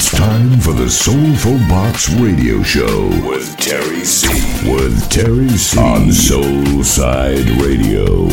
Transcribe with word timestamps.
It's 0.00 0.12
time 0.12 0.60
for 0.60 0.72
the 0.72 0.88
Soulful 0.88 1.58
Box 1.68 2.08
Radio 2.08 2.62
Show 2.62 3.08
with 3.28 3.56
Terry 3.58 4.04
C. 4.04 4.28
With 4.72 5.10
Terry 5.10 5.48
C. 5.48 5.76
On 5.76 6.02
Soulside 6.10 7.60
Radio. 7.60 8.26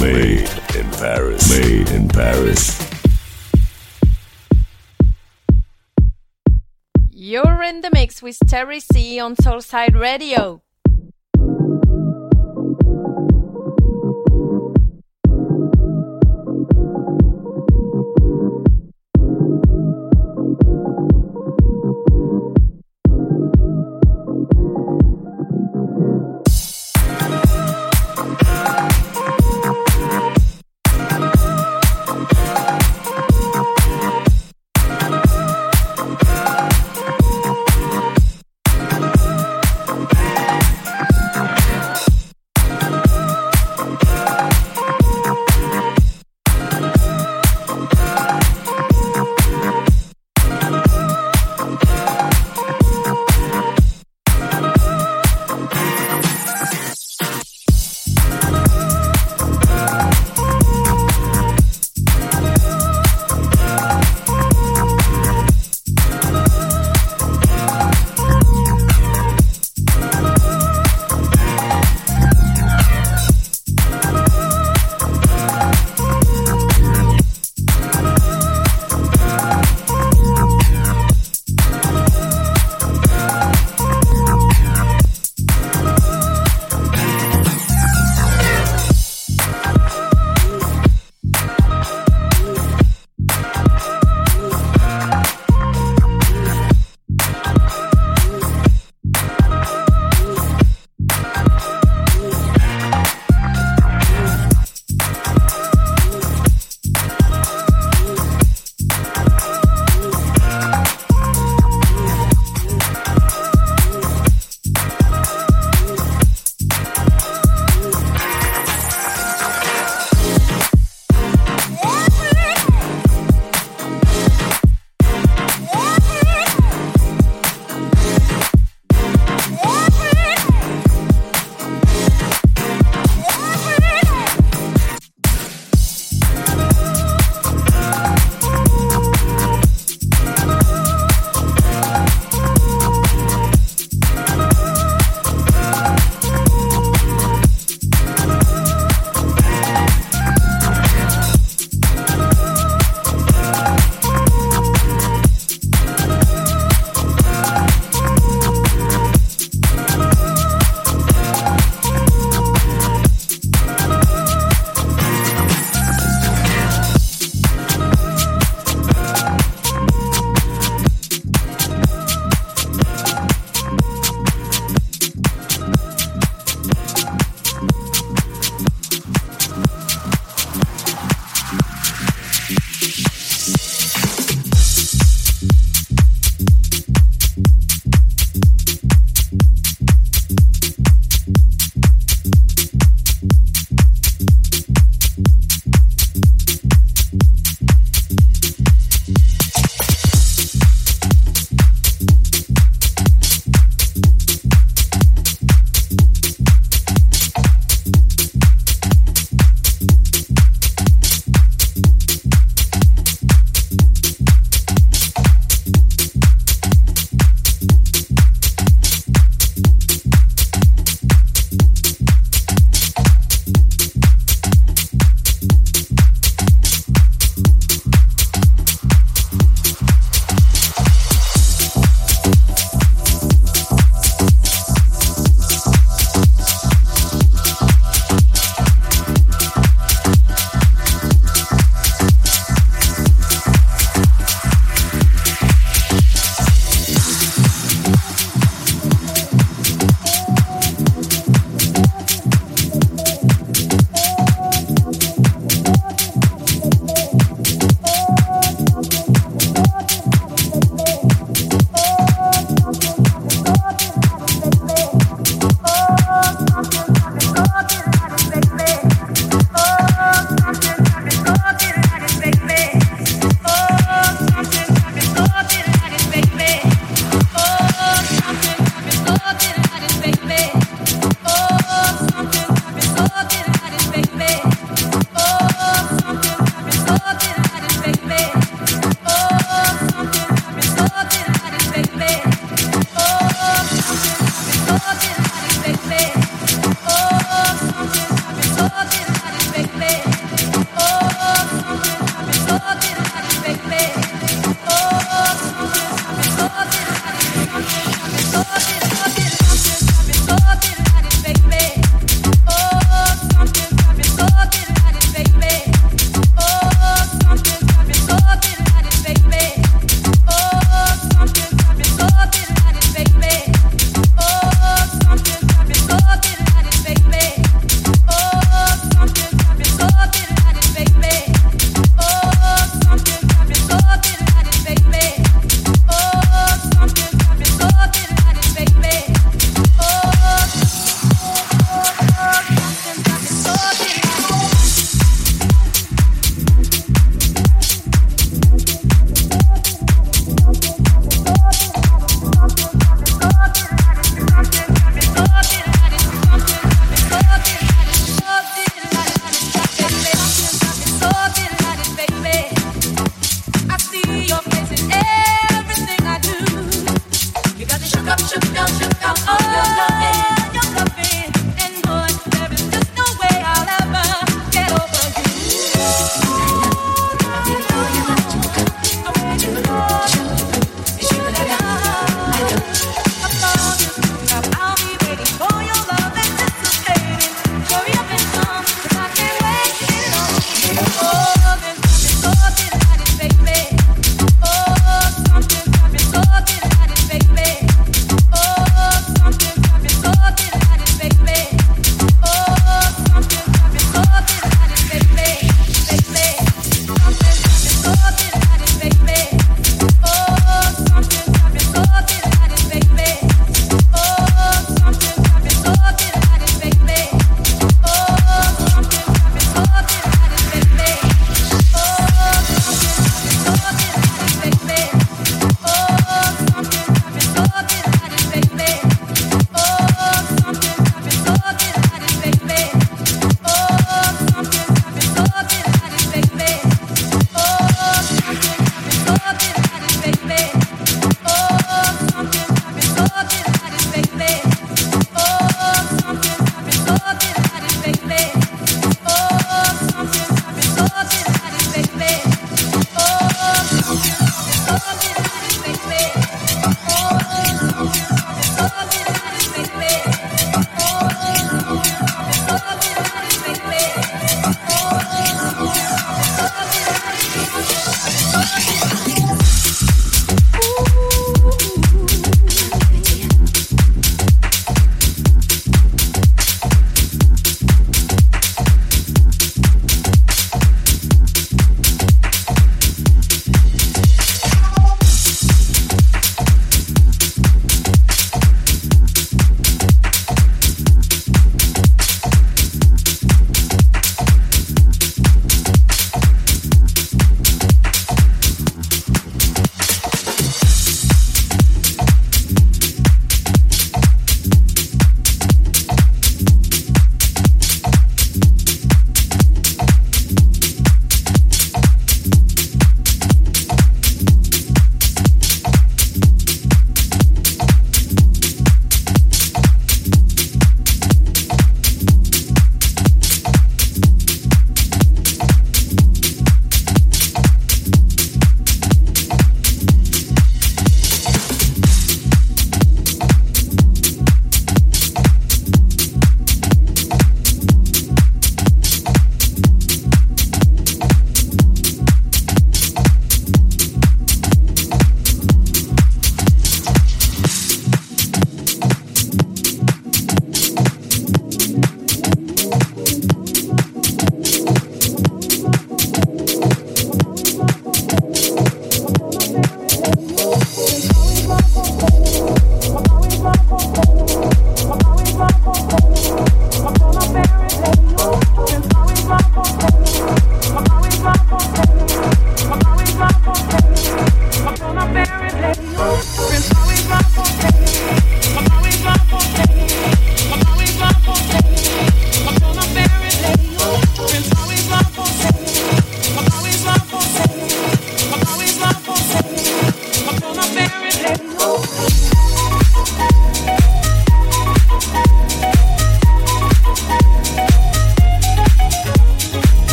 Made 0.00 0.48
in 0.74 0.90
Paris. 0.92 1.50
Made 1.50 1.90
in 1.90 2.08
Paris. 2.08 2.80
You're 7.10 7.62
in 7.64 7.82
the 7.82 7.90
mix 7.92 8.22
with 8.22 8.38
Terry 8.48 8.80
C 8.80 9.20
on 9.20 9.36
Soulside 9.36 10.00
Radio. 10.00 10.62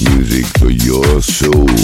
music 0.00 0.46
for 0.58 0.70
your 0.70 1.22
soul. 1.22 1.75